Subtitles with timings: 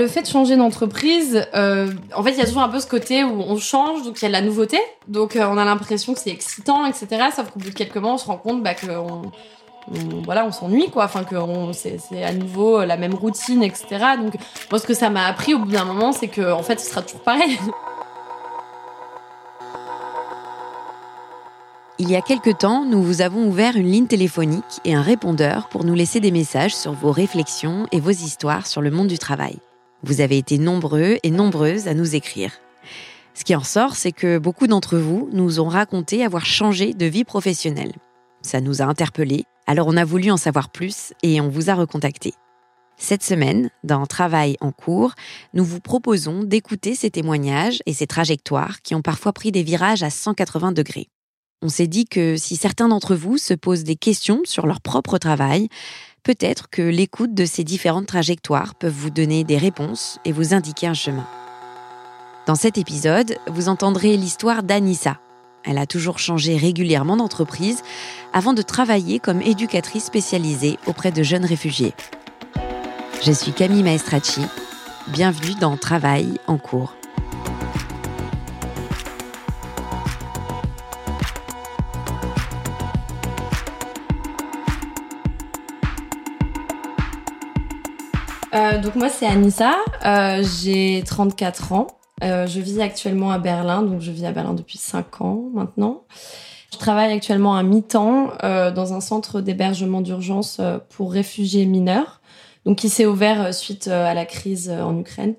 [0.00, 2.86] Le fait de changer d'entreprise, euh, en fait, il y a toujours un peu ce
[2.86, 5.64] côté où on change, donc il y a de la nouveauté, donc euh, on a
[5.66, 7.06] l'impression que c'est excitant, etc.
[7.36, 8.70] Sauf qu'au bout de quelques mois, on se rend compte bah,
[10.24, 11.04] voilà, on s'ennuie, quoi.
[11.04, 11.36] Enfin, que
[11.74, 13.88] c'est à nouveau la même routine, etc.
[14.18, 14.36] Donc,
[14.70, 16.88] moi, ce que ça m'a appris au bout d'un moment, c'est que, en fait, ce
[16.88, 17.58] sera toujours pareil.
[21.98, 25.68] Il y a quelque temps, nous vous avons ouvert une ligne téléphonique et un répondeur
[25.68, 29.18] pour nous laisser des messages sur vos réflexions et vos histoires sur le monde du
[29.18, 29.58] travail.
[30.02, 32.52] Vous avez été nombreux et nombreuses à nous écrire.
[33.34, 37.06] Ce qui en sort, c'est que beaucoup d'entre vous nous ont raconté avoir changé de
[37.06, 37.92] vie professionnelle.
[38.42, 41.74] Ça nous a interpellés, alors on a voulu en savoir plus et on vous a
[41.74, 42.32] recontacté.
[42.96, 45.14] Cette semaine, dans Travail en cours,
[45.54, 50.02] nous vous proposons d'écouter ces témoignages et ces trajectoires qui ont parfois pris des virages
[50.02, 51.08] à 180 degrés.
[51.62, 55.18] On s'est dit que si certains d'entre vous se posent des questions sur leur propre
[55.18, 55.68] travail,
[56.22, 60.86] peut-être que l'écoute de ces différentes trajectoires peuvent vous donner des réponses et vous indiquer
[60.86, 61.26] un chemin.
[62.46, 65.18] Dans cet épisode, vous entendrez l'histoire d'Anissa.
[65.64, 67.82] Elle a toujours changé régulièrement d'entreprise
[68.32, 71.94] avant de travailler comme éducatrice spécialisée auprès de jeunes réfugiés.
[73.22, 74.42] Je suis Camille Maestracci.
[75.08, 76.94] Bienvenue dans Travail en cours.
[89.00, 91.86] Moi c'est Anissa, euh, j'ai 34 ans,
[92.22, 96.04] euh, je vis actuellement à Berlin, donc je vis à Berlin depuis 5 ans maintenant.
[96.70, 100.60] Je travaille actuellement à mi-temps euh, dans un centre d'hébergement d'urgence
[100.90, 102.20] pour réfugiés mineurs,
[102.66, 105.34] donc qui s'est ouvert suite à la crise en Ukraine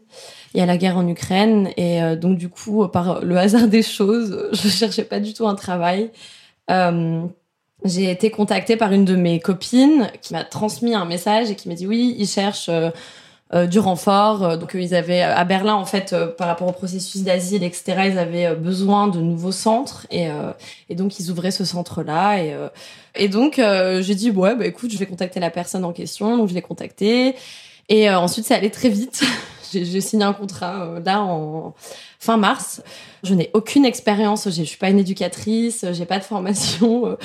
[0.56, 1.70] et à la guerre en Ukraine.
[1.78, 5.54] Et donc du coup, par le hasard des choses, je cherchais pas du tout un
[5.54, 6.10] travail.
[6.68, 11.70] j'ai été contactée par une de mes copines qui m'a transmis un message et qui
[11.70, 12.72] m'a dit oui, ils cherchent
[13.54, 14.44] du renfort.
[14.44, 18.10] Euh, donc ils avaient à Berlin en fait euh, par rapport au processus d'asile etc.
[18.12, 20.28] Ils avaient besoin de nouveaux centres et
[20.90, 22.56] et donc ils ouvraient ce centre là et
[23.16, 26.50] et donc j'ai dit ouais bah écoute je vais contacter la personne en question donc
[26.50, 27.36] je l'ai contacté
[27.90, 29.24] et ensuite ça allait très vite.
[29.74, 31.74] j'ai signé un contrat là en
[32.20, 32.82] fin mars.
[33.24, 37.18] Je n'ai aucune expérience, je suis pas une éducatrice, j'ai pas de formation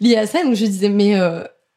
[0.00, 1.16] liée à ça, donc je disais mais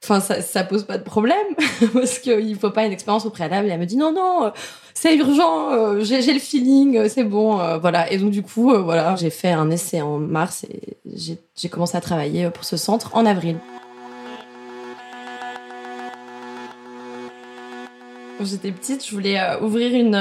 [0.05, 1.37] Enfin, ça, pose pas de problème
[1.93, 3.69] parce qu'il faut pas une expérience au préalable.
[3.69, 4.49] Et elle me dit non, non, euh,
[4.93, 8.11] c'est urgent, euh, j'ai le feeling, euh, c'est bon, voilà.
[8.11, 10.97] Et donc du coup, voilà, j'ai fait un essai en mars et
[11.55, 13.55] j'ai commencé à travailler pour ce centre en avril.
[18.37, 20.15] Quand j'étais petite, je voulais ouvrir une,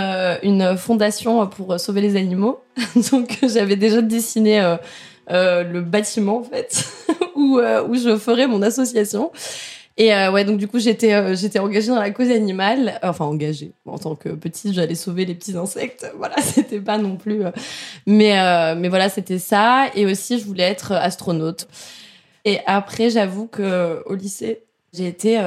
[0.45, 2.61] une fondation pour sauver les animaux.
[3.11, 4.77] donc j'avais déjà dessiné
[5.29, 7.02] le bâtiment en fait
[7.55, 9.31] où, où je ferais mon association.
[9.99, 12.99] Et euh, ouais, donc du coup, j'étais euh, j'étais engagée dans la cause animale.
[13.03, 13.73] Enfin, engagée.
[13.85, 16.11] En tant que petite, j'allais sauver les petits insectes.
[16.17, 17.43] Voilà, c'était pas non plus.
[18.07, 19.87] mais mais voilà, c'était ça.
[19.95, 21.69] Et aussi, je voulais être astronaute.
[22.45, 25.39] Et après, j'avoue que au lycée, j'ai été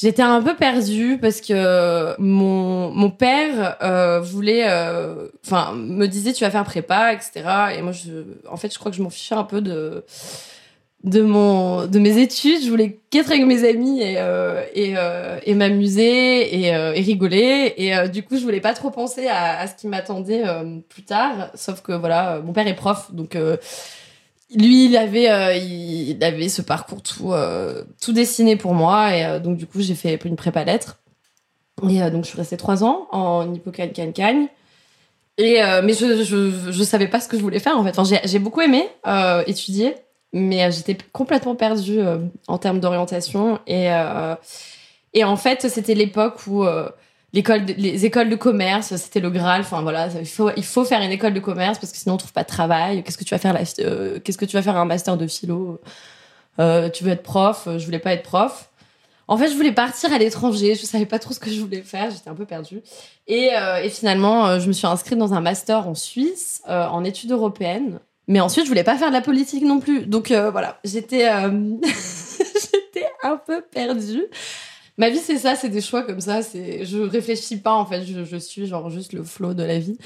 [0.00, 6.32] J'étais un peu perdue parce que mon, mon père euh, voulait, euh, enfin, me disait
[6.32, 7.74] tu vas faire prépa, etc.
[7.76, 10.04] Et moi, je, en fait, je crois que je m'en fichais un peu de
[11.04, 12.62] de mon de mes études.
[12.64, 14.94] Je voulais qu'être avec mes amis et euh, et,
[15.44, 17.74] et m'amuser et, et rigoler.
[17.76, 20.44] Et du coup, je voulais pas trop penser à, à ce qui m'attendait
[20.88, 21.50] plus tard.
[21.54, 23.36] Sauf que voilà, mon père est prof, donc
[24.54, 29.16] lui, il avait, euh, il avait ce parcours tout, euh, tout dessiné pour moi.
[29.16, 30.98] Et euh, donc, du coup, j'ai fait une prépa lettres.
[31.88, 34.48] Et donc, je suis restée trois ans en hippocagne cagne
[35.38, 37.98] Et mais je, je, je savais pas ce que je voulais faire en fait.
[37.98, 38.86] Enfin, j'ai beaucoup aimé
[39.46, 39.94] étudier,
[40.32, 42.00] mais j'étais complètement perdue
[42.46, 43.58] en termes d'orientation.
[43.66, 43.88] Et
[45.12, 46.64] et en fait, c'était l'époque où
[47.32, 49.60] l'école les écoles de commerce c'était le graal.
[49.62, 52.18] Enfin voilà il faut il faut faire une école de commerce parce que sinon on
[52.18, 53.02] trouve pas de travail.
[53.02, 55.80] Qu'est-ce que tu vas faire euh, qu'est-ce que tu vas faire un master de philo?
[56.58, 57.68] Euh, tu veux être prof?
[57.76, 58.70] Je voulais pas être prof.
[59.28, 60.74] En fait je voulais partir à l'étranger.
[60.74, 62.10] Je savais pas trop ce que je voulais faire.
[62.10, 62.82] J'étais un peu perdue.
[63.28, 67.30] Et, euh, et finalement je me suis inscrite dans un master en Suisse en études
[67.30, 68.00] européennes
[68.30, 73.06] mais ensuite je voulais pas faire de la politique non plus donc voilà j'étais j'étais
[73.22, 74.24] un peu perdue
[75.00, 76.40] ma vie c'est ça, c'est des choix comme ça.
[76.42, 79.96] Je réfléchis pas en fait, je, suis genre juste le flow de la vie.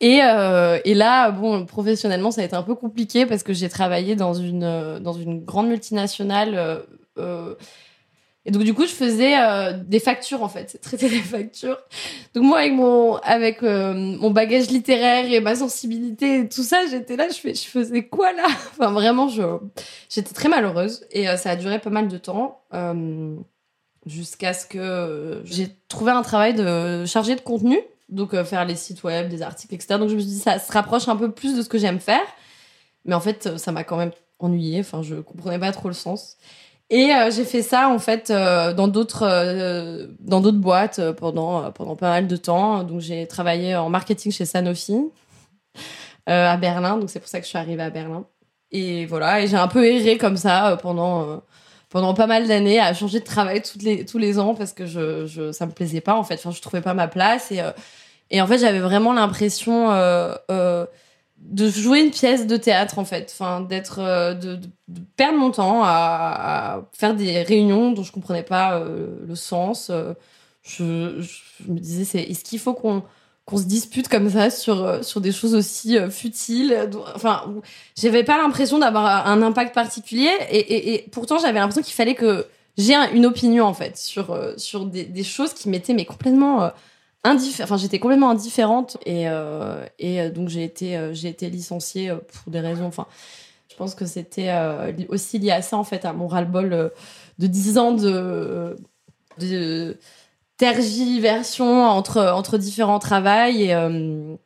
[0.00, 3.70] Et, euh, et là, bon, professionnellement, ça a été un peu compliqué parce que j'ai
[3.70, 6.82] travaillé dans une euh, dans une grande multinationale.
[7.18, 7.54] Euh,
[8.46, 9.34] et donc du coup, je faisais
[9.86, 11.78] des factures en fait, traiter des factures.
[12.34, 17.16] Donc moi, avec mon avec mon bagage littéraire et ma sensibilité et tout ça, j'étais
[17.16, 18.46] là, je fais, je faisais quoi là?
[18.72, 22.60] Enfin vraiment, j'étais très malheureuse et ça a duré pas mal de temps
[24.06, 28.76] jusqu'à ce que j'ai trouvé un travail de chargé de contenu, donc euh, faire les
[28.76, 29.98] sites web, des articles, etc.
[29.98, 32.00] Donc je me suis dit ça se rapproche un peu plus de ce que j'aime
[32.00, 32.24] faire,
[33.04, 34.80] mais en fait ça m'a quand même ennuyé.
[34.80, 36.36] Enfin je comprenais pas trop le sens.
[36.94, 39.26] Et euh, j'ai fait ça en fait euh, dans d'autres
[40.20, 42.84] dans d'autres boîtes pendant pendant pas mal de temps.
[42.84, 44.96] Donc j'ai travaillé en marketing chez Sanofi
[46.26, 46.98] à Berlin.
[46.98, 48.24] Donc c'est pour ça que je suis arrivée à Berlin.
[48.70, 51.42] Et voilà, et j'ai un peu erré comme ça pendant
[51.94, 54.84] pendant pas mal d'années à changer de travail toutes les, tous les ans parce que
[54.84, 56.34] je, je, ça me plaisait pas en fait.
[56.34, 57.70] Enfin, je trouvais pas ma place et, euh,
[58.30, 60.86] et en fait, j'avais vraiment l'impression euh, euh,
[61.44, 63.30] de jouer une pièce de théâtre en fait.
[63.32, 64.58] Enfin, d'être, euh, de,
[65.16, 69.90] perdre mon temps à, faire des réunions dont je comprenais pas euh, le sens.
[70.62, 73.02] Je, je, me disais, c'est, est-ce qu'il faut qu'on
[73.44, 76.88] qu'on se dispute comme ça sur euh, sur des choses aussi euh, futiles?
[77.14, 77.54] Enfin,
[77.96, 82.46] j'avais pas l'impression d'avoir un impact particulier et, et, pourtant j'avais l'impression qu'il fallait que
[82.78, 86.70] j'ai une opinion en fait sur euh, sur des, des choses qui m'étaient mais complètement.
[87.24, 89.26] Enfin, j'étais complètement indifférente et
[89.98, 92.84] et donc j'ai été j'ai été licenciée pour des raisons.
[92.84, 93.06] Enfin,
[93.70, 94.52] je pense que c'était
[95.08, 96.92] aussi lié à ça en fait à mon ras-le-bol
[97.38, 98.76] de 10 ans de
[99.38, 99.98] de
[100.56, 104.36] tergiversion entre entre différents travails euh,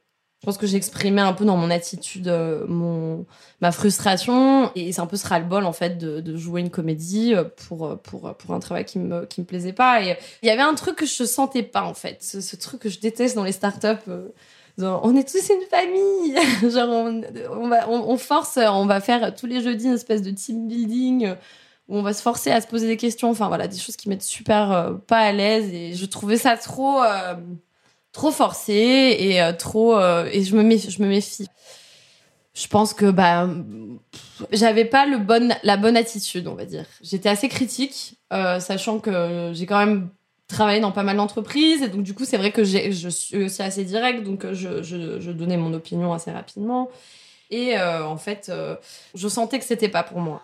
[0.41, 3.27] je pense que j'exprimais un peu dans mon attitude euh, mon
[3.61, 4.71] ma frustration.
[4.75, 7.99] Et c'est un peu ce ras-le-bol en fait de, de, jouer une comédie euh, pour
[8.03, 10.03] pour pour un travail qui me qui me plaisait pas.
[10.03, 12.23] Et il y avait un truc que je sentais pas en fait.
[12.23, 14.11] Ce, truc que je déteste dans les startups
[14.81, 16.37] on est tous une famille.
[16.71, 17.23] Genre on,
[17.91, 21.35] on force on va faire tous les jeudis une espèce de team building
[21.89, 23.31] où on va se forcer à se poser des questions.
[23.31, 25.73] Enfin voilà, des choses qui mettent super euh, pas à l'aise.
[25.73, 27.35] Et je trouvais ça trop euh,
[28.13, 31.47] trop forcé et euh, trop et je me méfie, je me méfie.
[32.55, 33.49] Je pense que bah
[34.51, 35.19] j'avais pas le
[35.63, 36.87] la bonne attitude, on va dire.
[37.03, 40.11] J'étais assez critique, sachant que j'ai quand même
[40.49, 43.45] travaillé dans pas mal d'entreprises et donc du coup c'est vrai que j'ai je suis
[43.45, 46.89] aussi assez direct donc je, je, je donnais mon opinion assez rapidement
[47.51, 48.51] et en fait
[49.15, 50.43] je sentais que c'était pas pour moi.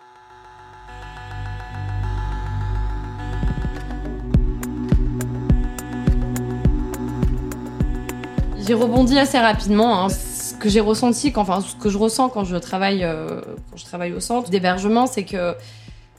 [8.65, 9.99] J'ai rebondi assez rapidement.
[9.99, 10.09] Hein.
[10.09, 13.77] Ce que j'ai ressenti, quand, enfin ce que je ressens quand je travaille, euh, quand
[13.77, 15.55] je travaille au centre d'hébergement, c'est que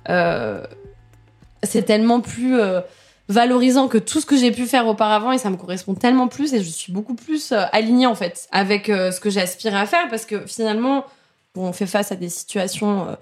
[0.09, 0.65] euh,
[1.65, 2.83] c'est tellement plus euh,
[3.29, 6.55] valorisant que tout ce que j'ai pu faire auparavant et ça me correspond tellement plus
[6.55, 10.25] et je suis beaucoup plus alignée en fait avec ce que j'aspire à faire parce
[10.25, 11.05] que finalement,
[11.57, 13.17] on fait face à des situations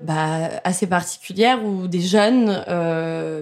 [0.00, 2.62] bah, assez particulières où des jeunes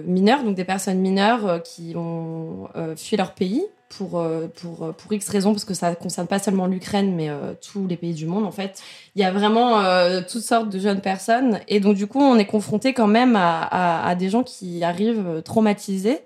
[0.05, 5.11] mineurs, donc des personnes mineures qui ont fui leur pays pour, euh, pour, euh, pour
[5.13, 8.25] X raisons, parce que ça concerne pas seulement l'Ukraine, mais euh, tous les pays du
[8.25, 8.81] monde, en fait.
[9.15, 9.81] Il y a vraiment
[10.29, 11.59] toutes sortes de jeunes personnes.
[11.67, 14.83] Et donc, du coup, on est confronté quand même à, à, à, des gens qui
[14.83, 16.19] arrivent traumatisés,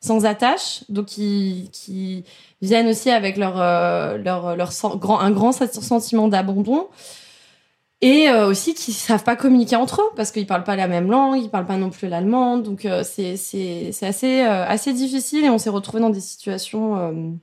[0.00, 2.24] sans attache, donc qui, qui
[2.60, 6.88] viennent aussi avec leur, leur, leur, grand, un grand sentiment d'abandon
[8.04, 11.10] et euh, aussi qui savent pas communiquer entre eux parce qu'ils parlent pas la même
[11.10, 15.42] langue, ils parlent pas non plus l'allemand, donc euh, c'est c'est assez euh, assez difficile
[15.46, 17.40] et on s'est retrouvé dans des situations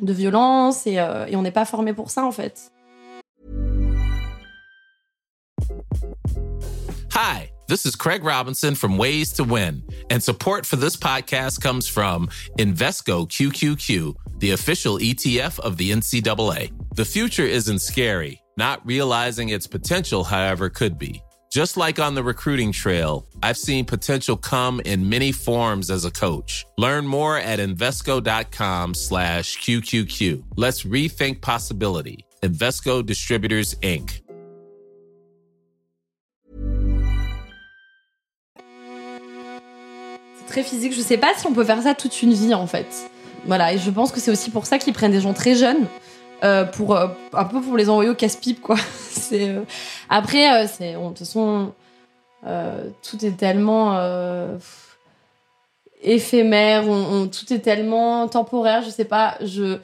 [0.00, 2.72] de violence et et on n'est pas formé pour ça en fait.
[7.14, 11.86] Hi, this is Craig Robinson from Ways to Win, and support for this podcast comes
[11.86, 12.28] from
[12.58, 16.72] Invesco QQQ, the official ETF of the NCAA.
[16.96, 18.41] The future isn't scary.
[18.56, 21.22] Not realizing its potential, however, could be.
[21.50, 26.10] Just like on the recruiting trail, I've seen potential come in many forms as a
[26.10, 26.64] coach.
[26.78, 30.44] Learn more at Invesco.com slash QQQ.
[30.56, 32.24] Let's rethink possibility.
[32.42, 34.22] Invesco Distributors, Inc.
[40.36, 40.94] C'est très physique.
[40.94, 43.10] Je sais pas si on peut faire ça toute une vie, en fait.
[43.46, 43.74] Voilà.
[43.74, 45.86] Et je pense que c'est aussi pour ça qu'ils prennent des gens très jeunes
[46.44, 48.74] Euh, pour euh, un peu pour les envoyer au casse-pipe quoi.
[49.10, 49.62] c'est euh,
[50.08, 51.72] après c'est de toute façon
[53.02, 53.96] tout est tellement
[56.02, 59.78] éphémère, on, tout est tellement temporaire, je sais pas, je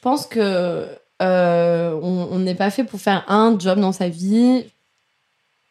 [0.00, 0.88] pense que
[1.20, 4.64] on n'est pas fait pour faire un job dans sa vie.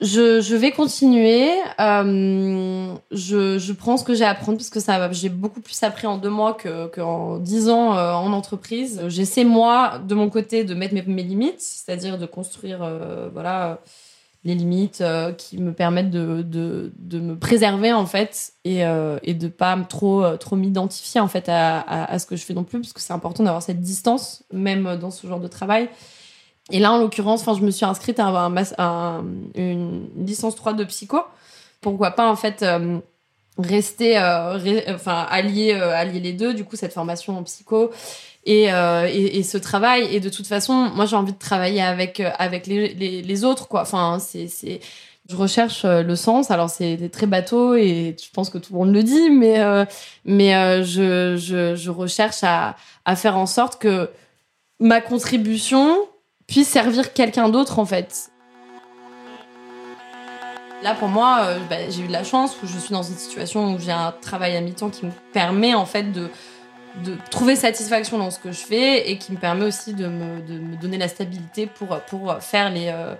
[0.02, 1.52] Je, je, vais continuer.
[1.80, 5.82] Euh, je, je, prends ce que j'ai à apprendre parce que ça, j'ai beaucoup plus
[5.84, 6.58] appris en deux mois
[6.92, 9.00] qu'en dix ans euh, en entreprise.
[9.10, 13.80] J'essaie moi de mon côté de mettre mes, mes limites, c'est-à-dire de construire, euh, voilà,
[14.44, 19.20] les limites euh, qui me permettent de, de, de, me préserver en fait et, euh,
[19.22, 22.56] et de pas trop trop m'identifier en fait à, à, à, ce que je fais
[22.56, 25.90] non plus parce que c'est important d'avoir cette distance même dans ce genre de travail.
[26.72, 29.26] Et là, en l'occurrence, je me suis inscrite à, un, un,
[29.56, 31.20] une licence 3 de psycho.
[31.82, 33.00] Pourquoi pas, en fait, euh,
[33.58, 34.58] rester, euh,
[34.90, 37.92] enfin, allier, euh, allier les deux, du coup, cette formation en psycho
[38.46, 40.16] et, et, ce travail.
[40.16, 43.82] Et de toute façon, moi, j'ai envie de travailler avec, avec les, les, autres, quoi.
[43.82, 44.80] Enfin, c'est,
[45.30, 46.50] je recherche le sens.
[46.50, 49.60] Alors, c'est très bateau et je pense que tout le monde le dit, mais,
[50.26, 52.76] mais je, je, je recherche à,
[53.06, 54.10] à faire en sorte que
[54.80, 55.96] ma contribution
[56.52, 58.30] puisse servir quelqu'un d'autre en fait.
[60.84, 63.16] Là pour moi, euh, bah, j'ai eu de la chance où je suis dans une
[63.16, 66.28] situation où j'ai un travail à mi-temps qui me permet en fait de,
[67.06, 70.42] de trouver satisfaction dans ce que je fais et qui me permet aussi de me,
[70.42, 72.90] de me donner la stabilité pour, pour faire les...
[72.90, 73.16] Euh,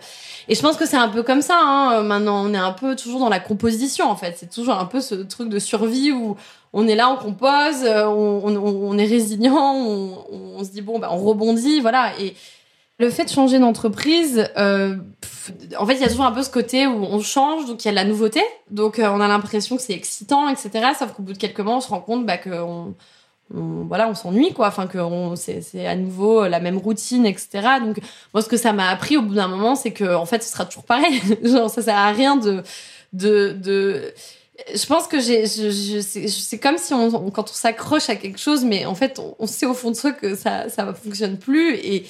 [0.50, 2.02] et je pense que c'est un peu comme ça, hein.
[2.02, 5.00] maintenant on est un peu toujours dans la composition en fait, c'est toujours un peu
[5.00, 6.36] ce truc de survie où
[6.74, 11.10] on est là, on compose, euh, on, on, est résilient, on, se dit bon, bah,
[11.12, 12.12] on rebondit, voilà.
[13.02, 14.96] Le fait de changer d'entreprise, euh,
[15.78, 17.88] en fait, il y a toujours un peu ce côté où on change, donc il
[17.88, 20.70] y a de la nouveauté, donc euh, on a l'impression que c'est excitant, etc.
[20.98, 22.94] Sauf qu'au bout de quelques mois, on se rend compte bah, on,
[23.50, 24.68] voilà, on s'ennuie, quoi.
[24.68, 25.00] Enfin, que
[25.36, 27.50] c'est à nouveau la même routine, etc.
[27.84, 27.98] Donc,
[28.34, 30.52] moi, ce que ça m'a appris au bout d'un moment, c'est que, en fait, ce
[30.52, 31.20] sera toujours pareil.
[31.44, 32.62] Genre, ça sert à rien de,
[33.14, 34.14] de, de,
[34.74, 36.94] je pense que c'est comme si
[37.34, 39.96] quand on s'accroche à quelque chose, mais en fait, on, on, sait au fond de
[39.96, 42.06] soi que ça, ça fonctionne plus et,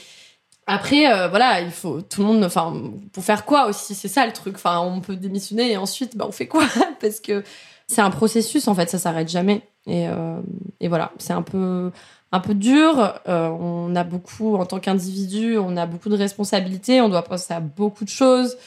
[0.67, 2.43] après, euh, voilà, il faut tout le monde.
[2.43, 2.73] Enfin,
[3.13, 4.55] pour faire quoi aussi C'est ça le truc.
[4.55, 6.65] Enfin, on peut démissionner et ensuite, bah, on fait quoi?
[7.01, 7.43] Parce que
[7.87, 9.63] c'est un processus en fait, ça s'arrête jamais.
[9.87, 10.39] Et, euh,
[10.79, 11.91] et voilà, c'est un peu
[12.31, 13.19] un peu dur.
[13.27, 17.01] Euh, on a beaucoup, en tant qu'individu, on a beaucoup de responsabilités.
[17.01, 18.57] On doit penser à beaucoup de choses.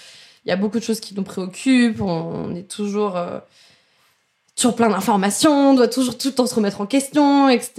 [0.45, 2.03] Il y a beaucoup de choses qui nous préoccupent.
[2.03, 3.39] On, est toujours euh,
[4.57, 7.73] toujours plein d'informations, on doit toujours tout le temps se remettre en question, etc.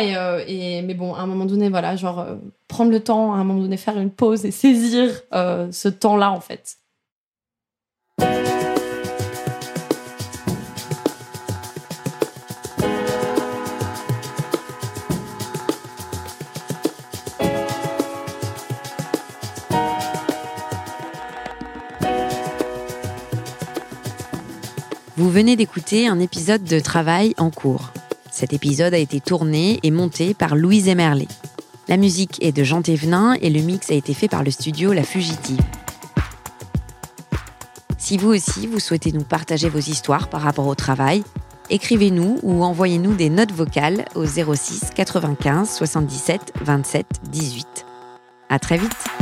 [0.00, 2.34] Et, euh, et mais bon, à un moment donné, voilà, genre euh,
[2.68, 6.30] prendre le temps, à un moment donné, faire une pause et saisir euh, ce temps-là,
[6.30, 6.76] en fait.
[25.22, 27.92] Vous venez d'écouter un épisode de Travail en cours.
[28.32, 31.28] Cet épisode a été tourné et monté par Louise Emerlet.
[31.86, 34.92] La musique est de Jean Thévenin et le mix a été fait par le studio
[34.92, 35.60] La Fugitive.
[37.98, 41.22] Si vous aussi, vous souhaitez nous partager vos histoires par rapport au travail,
[41.70, 47.86] écrivez-nous ou envoyez-nous des notes vocales au 06 95 77 27 18.
[48.48, 49.21] À très vite!